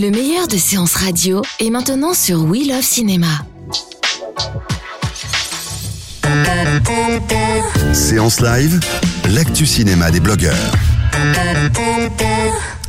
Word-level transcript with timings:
Le 0.00 0.10
meilleur 0.10 0.48
de 0.48 0.56
séances 0.56 0.94
radio 0.94 1.42
est 1.58 1.68
maintenant 1.68 2.14
sur 2.14 2.44
We 2.44 2.66
Love 2.66 2.80
Cinéma. 2.80 3.26
Séance 7.92 8.40
live, 8.40 8.80
l'actu 9.28 9.66
cinéma 9.66 10.10
des 10.10 10.20
blogueurs. 10.20 10.72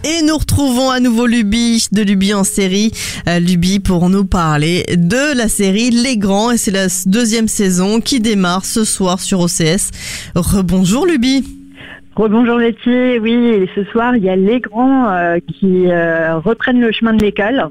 Et 0.05 0.21
nous 0.21 0.37
retrouvons 0.37 0.89
à 0.89 1.01
nouveau 1.01 1.25
Luby 1.25 1.85
de 1.91 2.01
Luby 2.01 2.33
en 2.33 2.45
série. 2.45 2.93
Euh, 3.27 3.39
Luby 3.39 3.81
pour 3.81 4.07
nous 4.09 4.23
parler 4.23 4.85
de 4.95 5.35
la 5.35 5.49
série 5.49 5.89
Les 5.89 6.15
Grands 6.15 6.51
et 6.51 6.57
c'est 6.57 6.71
la 6.71 6.87
deuxième 7.07 7.49
saison 7.49 7.99
qui 7.99 8.21
démarre 8.21 8.63
ce 8.63 8.85
soir 8.85 9.19
sur 9.19 9.41
OCS. 9.41 9.89
Rebonjour 10.33 11.05
Luby. 11.05 11.60
Rebonjour 12.15 12.57
Letty, 12.57 13.19
oui, 13.19 13.31
et 13.31 13.69
ce 13.73 13.85
soir 13.85 14.17
il 14.17 14.23
y 14.23 14.29
a 14.29 14.35
les 14.35 14.59
grands 14.59 15.09
euh, 15.09 15.37
qui 15.39 15.89
euh, 15.89 16.37
reprennent 16.39 16.81
le 16.81 16.91
chemin 16.91 17.13
de 17.13 17.23
l'école. 17.23 17.69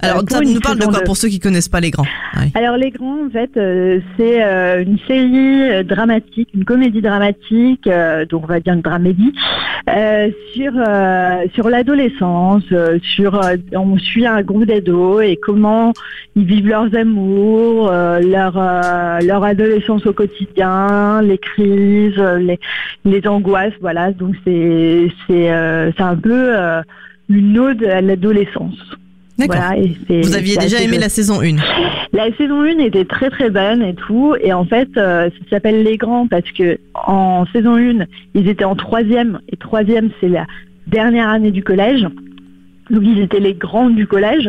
Alors 0.00 0.18
Euh, 0.18 0.26
ça 0.28 0.42
une 0.42 0.54
nous 0.54 0.60
parle 0.60 0.78
de 0.78 0.84
quoi 0.84 1.00
pour 1.00 1.16
ceux 1.16 1.28
qui 1.28 1.40
connaissent 1.40 1.68
pas 1.68 1.80
Les 1.80 1.90
Grands? 1.90 2.06
Alors 2.54 2.76
les 2.76 2.90
grands 2.90 3.26
en 3.26 3.30
fait 3.30 3.50
euh, 3.56 4.00
c'est 4.16 4.44
euh, 4.44 4.82
une 4.82 4.98
série 5.08 5.70
euh, 5.70 5.82
dramatique, 5.82 6.48
une 6.54 6.64
comédie 6.64 7.00
dramatique, 7.00 7.86
euh, 7.86 8.26
donc 8.26 8.44
on 8.44 8.46
va 8.46 8.60
dire 8.60 8.74
une 8.74 8.82
dramédie, 8.82 9.32
euh, 9.88 10.30
sur 10.52 10.72
euh, 10.76 11.44
sur 11.54 11.70
l'adolescence, 11.70 12.64
euh, 12.72 12.98
sur 13.02 13.42
euh, 13.42 13.56
on 13.74 13.96
suit 13.98 14.26
un 14.26 14.42
groupe 14.42 14.66
d'ados 14.66 15.22
et 15.24 15.36
comment 15.36 15.92
ils 16.34 16.44
vivent 16.44 16.68
leurs 16.68 16.94
amours, 16.94 17.88
euh, 17.90 18.20
leur 18.20 18.54
euh, 18.58 19.20
leur 19.20 19.42
adolescence 19.44 20.04
au 20.06 20.12
quotidien, 20.12 21.22
les 21.22 21.38
crises, 21.38 22.18
euh, 22.18 22.38
les 22.38 22.60
les 23.06 23.26
angoisses, 23.26 23.74
voilà. 23.80 24.12
Donc 24.12 24.34
c'est 24.44 25.08
c'est 25.26 25.50
euh, 25.50 25.90
c'est 25.96 26.02
un 26.02 26.16
peu 26.16 26.54
euh, 26.54 26.82
une 27.30 27.58
ode 27.58 27.82
à 27.84 28.02
l'adolescence. 28.02 28.78
D'accord. 29.38 29.56
Voilà, 29.58 30.22
Vous 30.22 30.34
aviez 30.34 30.56
déjà 30.56 30.80
aimé 30.80 30.98
la 30.98 31.08
saison 31.08 31.42
1 31.42 31.56
La 32.12 32.34
saison 32.36 32.62
1 32.62 32.78
était 32.78 33.04
très 33.04 33.28
très 33.28 33.50
bonne 33.50 33.82
et 33.82 33.94
tout. 33.94 34.34
Et 34.40 34.52
en 34.52 34.64
fait, 34.64 34.88
euh, 34.96 35.28
ça 35.28 35.56
s'appelle 35.56 35.82
Les 35.82 35.98
Grands 35.98 36.26
parce 36.26 36.50
que 36.52 36.78
en 36.94 37.44
saison 37.52 37.76
1, 37.76 38.06
ils 38.34 38.48
étaient 38.48 38.64
en 38.64 38.76
troisième. 38.76 39.40
Et 39.52 39.56
troisième, 39.56 40.10
c'est 40.20 40.28
la 40.28 40.46
dernière 40.86 41.28
année 41.28 41.50
du 41.50 41.62
collège. 41.62 42.06
Donc 42.90 43.02
ils 43.02 43.20
étaient 43.20 43.40
les 43.40 43.54
grands 43.54 43.90
du 43.90 44.06
collège. 44.06 44.48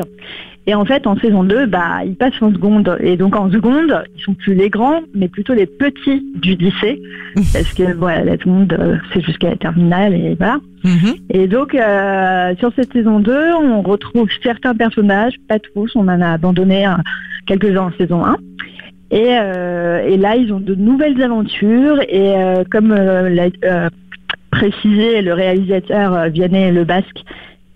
Et 0.69 0.75
en 0.75 0.83
fait, 0.83 1.07
en 1.07 1.17
saison 1.17 1.45
2, 1.45 1.65
bah, 1.65 2.03
ils 2.05 2.17
passent 2.17 2.41
en 2.41 2.51
seconde. 2.51 2.97
Et 2.99 3.15
donc 3.15 3.37
en 3.37 3.49
seconde, 3.49 4.03
ils 4.17 4.21
sont 4.21 4.33
plus 4.33 4.53
les 4.53 4.69
grands, 4.69 4.99
mais 5.15 5.29
plutôt 5.29 5.53
les 5.53 5.65
petits 5.65 6.21
du 6.35 6.55
lycée. 6.55 7.01
parce 7.53 7.73
que 7.73 7.93
voilà, 7.93 8.25
la 8.25 8.37
seconde, 8.37 8.75
euh, 8.77 8.97
c'est 9.13 9.21
jusqu'à 9.21 9.51
la 9.51 9.55
terminale 9.55 10.13
et 10.13 10.35
voilà. 10.35 10.59
Mhm. 10.83 11.15
Et 11.29 11.47
donc, 11.47 11.73
euh, 11.73 12.53
sur 12.59 12.71
cette 12.75 12.91
saison 12.91 13.19
2, 13.21 13.53
on 13.61 13.81
retrouve 13.81 14.27
certains 14.43 14.75
personnages, 14.75 15.35
pas 15.47 15.59
tous, 15.59 15.95
on 15.95 16.01
en 16.01 16.21
a 16.21 16.31
abandonné 16.31 16.85
quelques-uns 17.45 17.87
en 17.87 17.91
saison 17.97 18.25
1. 18.25 18.37
Et, 19.09 19.37
euh, 19.39 20.05
et 20.05 20.17
là, 20.17 20.35
ils 20.35 20.51
ont 20.51 20.59
de 20.59 20.75
nouvelles 20.75 21.21
aventures. 21.21 22.01
Et 22.09 22.35
euh, 22.35 22.65
comme 22.69 22.93
l'a 22.93 23.89
précisé 24.51 25.21
le 25.21 25.33
réalisateur 25.33 26.29
Vianney 26.29 26.71
Le 26.71 26.83
Basque, 26.83 27.23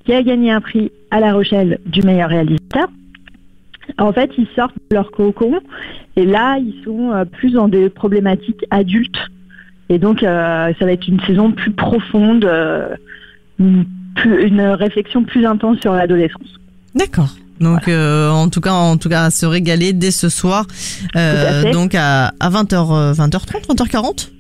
qui 0.06 0.13
a 0.13 0.23
gagné 0.23 0.51
un 0.51 0.62
prix 0.62 0.91
à 1.12 1.19
La 1.19 1.34
Rochelle 1.34 1.79
du 1.85 2.01
meilleur 2.01 2.29
réalisateur, 2.29 2.88
en 3.97 4.13
fait, 4.13 4.31
ils 4.38 4.47
sortent 4.56 4.75
de 4.89 4.95
leur 4.95 5.12
cocon. 5.12 5.59
Et 6.16 6.25
là, 6.25 6.57
ils 6.57 6.75
sont 6.84 7.12
euh, 7.12 7.25
plus 7.25 7.51
dans 7.51 7.67
des 7.67 7.89
problématiques 7.89 8.63
adultes. 8.69 9.17
Et 9.89 10.00
donc, 10.00 10.23
euh, 10.23 10.72
ça 10.79 10.85
va 10.85 10.91
être 10.94 11.07
une 11.07 11.19
saison 11.22 11.51
plus 11.51 11.72
profonde, 11.72 12.45
euh, 12.45 12.95
une, 13.59 13.85
plus- 14.16 14.47
une 14.47 14.62
réflexion 14.62 15.23
plus 15.23 15.45
intense 15.45 15.79
sur 15.81 15.94
l'adolescence. 15.94 16.59
D'accord. 16.95 17.35
Donc 17.59 17.88
euh, 17.88 18.29
en 18.31 18.50
tout 18.50 18.59
cas 18.59 18.72
en 18.73 18.97
tout 18.97 19.07
cas 19.07 19.25
à 19.25 19.29
se 19.29 19.45
régaler 19.45 19.94
dès 19.94 20.09
ce 20.09 20.29
soir 20.29 20.66
euh, 21.16 21.62
à 21.69 21.72
donc 21.72 21.94
à, 21.94 22.29
à 22.39 22.50
20h 22.50 23.13
20h30 23.13 23.68
20h40 23.68 24.31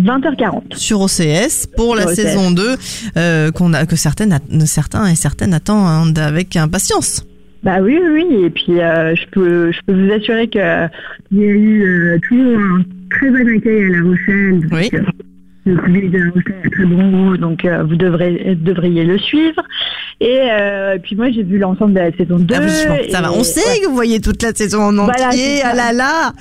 20h40. 0.00 0.76
sur 0.76 1.00
OCS 1.00 1.66
pour 1.76 1.94
la 1.94 2.06
OCS. 2.06 2.14
saison 2.14 2.50
2 2.50 2.76
euh, 3.16 3.50
qu'on 3.52 3.72
a 3.72 3.86
que 3.86 3.96
certaines 3.96 4.38
certains 4.66 5.06
et 5.06 5.14
certaines 5.14 5.54
attendent 5.54 6.18
avec 6.18 6.56
impatience. 6.56 7.24
Bah 7.62 7.78
oui, 7.80 7.98
oui, 8.02 8.26
oui. 8.28 8.44
Et 8.44 8.50
puis, 8.50 8.80
euh, 8.80 9.14
je, 9.14 9.26
peux, 9.30 9.72
je 9.72 9.78
peux 9.86 9.94
vous 9.94 10.12
assurer 10.12 10.48
qu'il 10.48 10.60
y 10.60 11.44
a 11.44 11.46
eu 11.46 11.82
euh, 11.82 12.18
toujours 12.28 12.58
un 12.58 12.82
très 13.10 13.30
bon 13.30 13.56
accueil 13.56 13.84
à 13.84 13.88
La 13.88 14.02
Rochelle. 14.02 14.60
Oui. 14.70 14.90
le 15.64 15.76
public 15.76 16.10
de 16.10 16.18
La 16.18 16.30
Rochelle 16.30 16.56
a 16.64 16.70
très 16.70 16.84
bon 16.84 17.34
donc 17.36 17.66
vous 17.66 17.96
devrez, 17.96 18.56
devriez 18.60 19.04
le 19.04 19.18
suivre. 19.18 19.62
Et 20.24 20.38
euh, 20.50 20.96
puis 21.02 21.16
moi, 21.16 21.30
j'ai 21.30 21.42
vu 21.42 21.58
l'ensemble 21.58 21.92
de 21.92 21.98
la 21.98 22.10
saison 22.12 22.38
2. 22.38 22.54
Ah 22.56 22.60
oui, 22.62 22.66
bon, 22.88 23.10
ça 23.12 23.20
va. 23.20 23.30
On 23.32 23.44
sait 23.44 23.60
ouais. 23.60 23.80
que 23.82 23.88
vous 23.88 23.94
voyez 23.94 24.20
toute 24.22 24.42
la 24.42 24.54
saison 24.54 24.80
en 24.84 24.92
Voilà, 25.04 25.28
entier. 25.28 25.60
Ah 25.62 25.74
là 25.74 25.92
là 25.92 26.32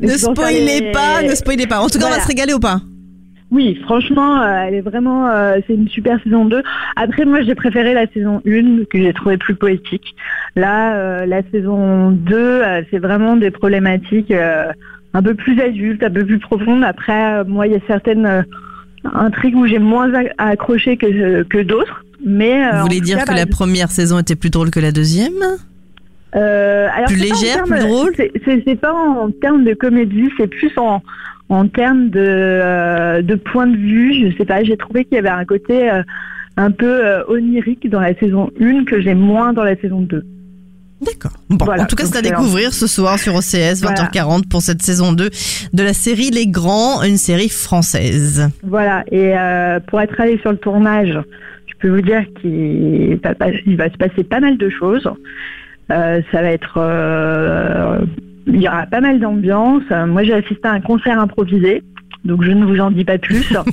Ne 0.00 0.08
spoilez 0.08 0.80
les- 0.80 0.90
pas, 0.90 1.22
ne 1.22 1.32
spoilez 1.36 1.68
pas. 1.68 1.78
En 1.80 1.86
tout 1.88 2.00
cas, 2.00 2.06
on 2.06 2.10
va 2.10 2.18
se 2.18 2.26
régaler 2.26 2.52
ou 2.52 2.58
pas 2.58 2.80
Oui, 3.52 3.78
franchement, 3.84 4.42
euh, 4.42 4.64
elle 4.66 4.74
est 4.74 4.80
vraiment, 4.80 5.28
euh, 5.28 5.58
c'est 5.68 5.74
une 5.74 5.88
super 5.88 6.20
saison 6.24 6.46
2. 6.46 6.62
Après, 6.96 7.24
moi, 7.24 7.42
j'ai 7.42 7.54
préféré 7.54 7.94
la 7.94 8.08
saison 8.08 8.42
1 8.44 8.84
que 8.90 8.98
j'ai 9.00 9.12
trouvé 9.12 9.36
plus 9.36 9.54
poétique. 9.54 10.16
Là, 10.56 10.94
euh, 10.96 11.24
la 11.26 11.42
saison 11.52 12.10
2, 12.10 12.34
euh, 12.36 12.82
c'est 12.90 12.98
vraiment 12.98 13.36
des 13.36 13.52
problématiques 13.52 14.32
un 14.32 15.22
peu 15.22 15.34
plus 15.34 15.60
adultes, 15.60 16.02
un 16.02 16.10
peu 16.10 16.24
plus 16.26 16.40
profondes. 16.40 16.82
Après, 16.82 17.44
moi, 17.44 17.68
il 17.68 17.74
y 17.74 17.76
a 17.76 17.80
certaines 17.86 18.44
intrigues 19.04 19.54
où 19.56 19.64
j'ai 19.68 19.78
moins 19.78 20.10
accroché 20.38 20.96
que, 20.96 21.44
que 21.44 21.58
d'autres. 21.62 22.04
Mais 22.24 22.64
euh, 22.66 22.76
Vous 22.78 22.82
voulez 22.82 23.00
dire 23.00 23.16
cas, 23.18 23.22
que 23.22 23.26
par 23.28 23.36
la 23.36 23.46
première 23.46 23.90
saison 23.90 24.18
était 24.18 24.34
plus 24.36 24.50
drôle 24.50 24.70
que 24.70 24.80
la 24.80 24.92
deuxième? 24.92 25.32
Euh, 26.36 26.88
alors, 26.94 27.06
Plus 27.08 27.16
légère, 27.16 27.64
termes- 27.64 27.68
plus 27.70 27.80
drôle? 27.80 28.12
c'est- 28.16 28.74
pas 28.80 28.92
en 28.92 29.30
termes 29.30 29.64
de 29.64 29.72
comédie, 29.74 30.28
c'est 30.36 30.46
plus 30.46 30.70
en, 30.76 31.02
en 31.48 31.66
termes 31.68 32.10
de, 32.10 32.20
euh, 32.20 33.22
de 33.22 33.34
point 33.34 33.66
de 33.66 33.76
vue. 33.76 34.14
Je 34.30 34.36
sais 34.36 34.44
pas, 34.44 34.62
j'ai 34.62 34.76
trouvé 34.76 35.04
qu'il 35.04 35.14
y 35.14 35.18
avait 35.18 35.28
un 35.30 35.44
côté 35.46 35.90
euh, 35.90 36.02
un 36.58 36.70
peu 36.70 37.00
onirique 37.28 37.88
dans 37.88 38.00
la 38.00 38.14
saison 38.18 38.50
1 38.60 38.84
que 38.84 39.00
j'ai 39.00 39.14
moins 39.14 39.52
dans 39.52 39.64
la 39.64 39.76
saison 39.76 40.00
2. 40.00 40.22
D'accord. 41.00 41.30
Bon, 41.48 41.64
Voilà, 41.64 41.84
en 41.84 41.86
tout 41.86 41.94
cas, 41.94 42.04
c'est 42.06 42.18
à 42.18 42.22
découvrir 42.22 42.74
ce 42.74 42.88
soir 42.88 43.18
sur 43.20 43.34
OCS, 43.36 43.80
Voilà. 43.82 43.94
20h40 44.12 44.48
pour 44.48 44.60
cette 44.62 44.82
saison 44.82 45.12
2 45.12 45.30
de 45.72 45.82
la 45.84 45.94
série 45.94 46.30
Les 46.30 46.48
Grands, 46.48 47.02
une 47.04 47.16
série 47.18 47.48
française. 47.48 48.50
Voilà, 48.64 49.04
et 49.12 49.32
pour 49.86 50.00
être 50.00 50.20
allé 50.20 50.38
sur 50.38 50.50
le 50.50 50.58
tournage, 50.58 51.16
peux 51.78 51.88
vous 51.88 52.02
dire 52.02 52.24
qu'il 52.40 53.18
va, 53.22 53.90
se 53.90 53.96
passer 53.96 54.24
pas 54.24 54.40
mal 54.40 54.56
de 54.56 54.68
choses. 54.68 55.08
Euh, 55.90 56.20
ça 56.30 56.42
va 56.42 56.50
être... 56.50 56.76
euh, 56.78 57.98
il 58.46 58.62
y 58.62 58.68
aura 58.68 58.86
pas 58.86 59.00
mal 59.00 59.20
d'ambiance. 59.20 59.82
Moi, 59.90 60.22
j'ai 60.22 60.34
assisté 60.34 60.66
à 60.66 60.72
un 60.72 60.80
concert 60.80 61.20
improvisé, 61.20 61.82
donc 62.24 62.42
je 62.42 62.50
ne 62.50 62.64
vous 62.64 62.80
en 62.80 62.90
dis 62.90 63.04
pas 63.04 63.18
plus. 63.18 63.54
à 63.54 63.64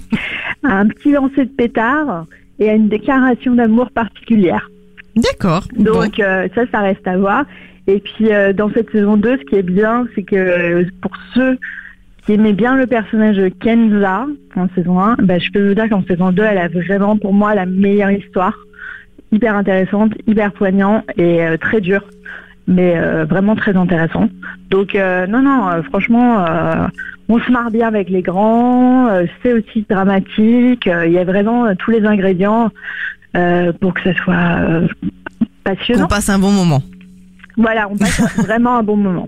un 0.64 0.88
petit 0.88 1.12
lancer 1.12 1.46
de 1.46 1.52
pétard 1.52 2.26
et 2.60 2.70
à 2.70 2.74
une 2.74 2.90
déclaration 2.90 3.56
d'amour 3.56 3.92
particulière. 3.92 4.70
D'accord. 5.16 5.64
Bon. 5.78 6.02
Donc 6.02 6.20
euh, 6.20 6.48
ça, 6.56 6.64
ça 6.72 6.82
reste 6.82 7.08
à 7.08 7.18
voir. 7.18 7.46
Et 7.88 8.00
puis 8.00 8.30
dans 8.56 8.72
cette 8.74 8.90
saison 8.92 9.16
2, 9.16 9.38
ce 9.38 9.44
qui 9.46 9.56
est 9.56 9.64
bien, 9.64 10.08
c'est 10.16 10.24
que 10.24 10.84
pour 11.02 11.12
ceux 11.36 11.58
qui 12.26 12.34
aimaient 12.34 12.54
bien 12.54 12.76
le 12.76 12.88
personnage 12.88 13.38
de 13.38 13.50
Kenza 13.50 14.26
en 14.56 14.68
saison 14.74 15.00
1, 15.00 15.18
bah, 15.20 15.38
je 15.38 15.52
peux 15.52 15.68
vous 15.68 15.76
dire 15.76 15.90
qu'en 15.90 16.04
saison 16.04 16.32
2, 16.32 16.44
elle 16.44 16.58
a 16.58 16.68
vraiment 16.68 17.18
pour 17.18 17.34
moi 17.34 17.54
la 17.54 17.66
meilleure 17.66 18.12
histoire. 18.12 18.58
Hyper 19.32 19.56
intéressante, 19.56 20.14
hyper 20.28 20.52
poignant 20.54 21.04
et 21.18 21.44
euh, 21.44 21.58
très 21.58 21.82
dur, 21.82 22.04
mais 22.68 22.94
euh, 22.96 23.26
vraiment 23.26 23.56
très 23.56 23.76
intéressant. 23.76 24.30
Donc 24.70 24.96
euh, 24.96 25.28
non, 25.28 25.42
non, 25.42 25.84
franchement, 25.84 26.46
on 27.28 27.40
se 27.40 27.52
marre 27.52 27.70
bien 27.70 27.88
avec 27.88 28.10
les 28.10 28.22
grands, 28.22 29.10
c'est 29.44 29.54
aussi 29.54 29.86
dramatique, 29.90 30.86
il 30.86 31.12
y 31.12 31.18
a 31.18 31.24
vraiment 31.24 31.76
tous 31.76 31.92
les 31.92 32.06
ingrédients 32.06 32.70
pour 33.82 33.94
que 33.94 34.02
ça 34.04 34.14
soit 34.14 34.88
passionnant. 35.64 36.06
On 36.06 36.08
passe 36.08 36.30
un 36.30 36.40
bon 36.40 36.52
moment. 36.52 36.82
Voilà, 37.58 37.88
on 37.90 37.98
passe 37.98 38.22
vraiment 38.46 38.78
un 38.78 38.84
bon 38.84 38.98
moment. 38.98 39.28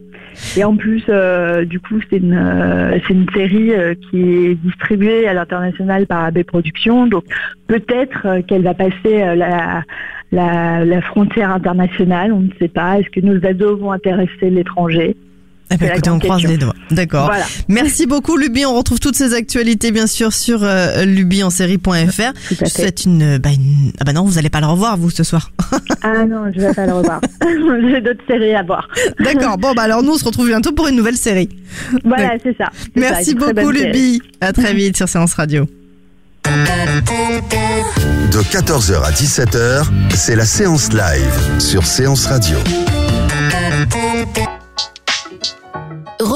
Et 0.55 0.63
en 0.63 0.75
plus, 0.75 1.03
euh, 1.09 1.65
du 1.65 1.79
coup, 1.79 1.99
c'est 2.09 2.17
une, 2.17 2.33
euh, 2.33 2.99
une 3.09 3.29
série 3.33 3.73
euh, 3.73 3.93
qui 3.95 4.21
est 4.21 4.55
distribuée 4.55 5.27
à 5.27 5.33
l'international 5.33 6.07
par 6.07 6.25
AB 6.25 6.43
Productions. 6.43 7.07
Donc 7.07 7.23
peut-être 7.67 8.41
qu'elle 8.47 8.63
va 8.63 8.73
passer 8.73 9.35
la, 9.35 9.83
la, 10.31 10.85
la 10.85 11.01
frontière 11.01 11.51
internationale. 11.51 12.31
On 12.31 12.41
ne 12.41 12.51
sait 12.59 12.67
pas. 12.67 12.99
Est-ce 12.99 13.09
que 13.09 13.19
nos 13.19 13.43
ados 13.45 13.79
vont 13.79 13.91
intéresser 13.91 14.49
l'étranger? 14.49 15.15
Eh 15.69 15.75
ben, 15.77 15.91
écoutez, 15.91 16.09
on 16.09 16.19
croise 16.19 16.37
question. 16.41 16.49
les 16.51 16.57
doigts. 16.57 16.73
D'accord. 16.91 17.25
Voilà. 17.25 17.45
Merci 17.67 18.05
beaucoup, 18.05 18.37
Luby. 18.37 18.65
On 18.65 18.73
retrouve 18.73 18.99
toutes 18.99 19.15
ces 19.15 19.33
actualités, 19.33 19.91
bien 19.91 20.07
sûr, 20.07 20.31
sur 20.31 20.59
euh, 20.63 21.03
lubyensérie.fr. 21.03 21.87
Tout 22.47 22.55
à 22.61 22.65
Je 22.65 22.69
souhaite 22.69 23.03
une, 23.05 23.37
bah, 23.37 23.49
une- 23.49 23.91
Ah 23.99 24.05
bah 24.05 24.13
non, 24.13 24.23
vous 24.23 24.35
n'allez 24.35 24.49
pas 24.49 24.61
le 24.61 24.67
revoir, 24.67 24.95
vous, 24.97 25.09
ce 25.09 25.23
soir. 25.23 25.51
Ah 26.03 26.23
non, 26.25 26.43
je 26.55 26.61
vais 26.61 26.73
pas 26.73 26.85
le 26.85 26.93
revoir. 26.93 27.19
J'ai 27.41 27.99
d'autres 28.01 28.23
séries 28.27 28.53
à 28.55 28.63
voir. 28.63 28.87
D'accord. 29.19 29.57
Bon, 29.57 29.73
bah 29.73 29.81
alors 29.81 30.03
nous, 30.03 30.13
on 30.13 30.17
se 30.17 30.23
retrouve 30.23 30.47
bientôt 30.47 30.71
pour 30.71 30.87
une 30.87 30.95
nouvelle 30.95 31.17
série. 31.17 31.49
Voilà, 32.05 32.35
c'est 32.41 32.55
ça. 32.57 32.69
Merci 32.95 33.35
beaucoup. 33.35 33.71
Luby. 33.71 34.21
À 34.39 34.53
très 34.53 34.73
vite 34.73 34.95
sur 34.95 35.09
Séance 35.09 35.33
Radio. 35.33 35.65
De 36.45 38.39
14h 38.41 39.03
à 39.03 39.11
17h, 39.11 39.83
c'est 40.15 40.35
la 40.37 40.45
séance 40.45 40.93
live 40.93 41.59
sur 41.59 41.85
Séance 41.85 42.25
Radio. 42.27 42.57